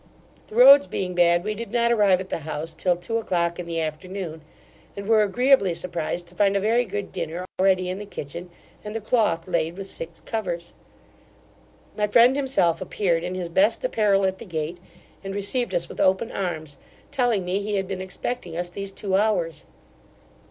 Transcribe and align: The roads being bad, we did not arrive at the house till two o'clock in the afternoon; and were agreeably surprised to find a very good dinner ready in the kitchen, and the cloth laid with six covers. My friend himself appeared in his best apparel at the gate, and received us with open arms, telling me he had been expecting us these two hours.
The 0.47 0.55
roads 0.55 0.87
being 0.87 1.13
bad, 1.13 1.43
we 1.43 1.53
did 1.53 1.71
not 1.71 1.91
arrive 1.91 2.19
at 2.19 2.29
the 2.31 2.39
house 2.39 2.73
till 2.73 2.95
two 2.95 3.19
o'clock 3.19 3.59
in 3.59 3.67
the 3.67 3.79
afternoon; 3.79 4.41
and 4.97 5.05
were 5.05 5.21
agreeably 5.21 5.75
surprised 5.75 6.25
to 6.25 6.33
find 6.33 6.57
a 6.57 6.59
very 6.59 6.85
good 6.85 7.11
dinner 7.11 7.45
ready 7.59 7.87
in 7.87 7.99
the 7.99 8.07
kitchen, 8.07 8.49
and 8.83 8.95
the 8.95 8.99
cloth 8.99 9.47
laid 9.47 9.77
with 9.77 9.85
six 9.87 10.19
covers. 10.21 10.73
My 11.95 12.07
friend 12.07 12.35
himself 12.35 12.81
appeared 12.81 13.23
in 13.23 13.35
his 13.35 13.47
best 13.47 13.85
apparel 13.85 14.25
at 14.25 14.39
the 14.39 14.45
gate, 14.45 14.79
and 15.23 15.35
received 15.35 15.71
us 15.75 15.87
with 15.87 15.99
open 16.01 16.31
arms, 16.31 16.79
telling 17.11 17.45
me 17.45 17.59
he 17.61 17.75
had 17.75 17.87
been 17.87 18.01
expecting 18.01 18.57
us 18.57 18.69
these 18.69 18.91
two 18.91 19.15
hours. 19.15 19.65